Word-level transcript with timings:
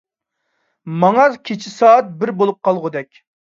ماڭا 1.03 1.27
كېچە 1.51 1.75
سائەت 1.75 2.11
بىر 2.25 2.35
بولۇپ 2.43 2.61
قالغۇدەك. 2.71 3.25